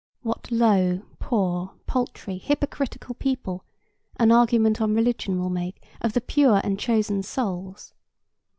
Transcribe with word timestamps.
What 0.23 0.49
low, 0.51 1.03
poor, 1.19 1.75
paltry, 1.85 2.39
hypocritical 2.39 3.13
people 3.13 3.65
an 4.15 4.31
argument 4.31 4.81
on 4.81 4.95
religion 4.95 5.39
will 5.39 5.51
make 5.51 5.85
of 6.01 6.13
the 6.13 6.21
pure 6.21 6.59
and 6.63 6.79
chosen 6.79 7.21
souls! 7.21 7.93